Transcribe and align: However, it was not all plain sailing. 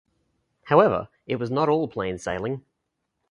However, 0.63 1.09
it 1.27 1.35
was 1.35 1.51
not 1.51 1.69
all 1.69 1.87
plain 1.87 2.17
sailing. 2.17 2.65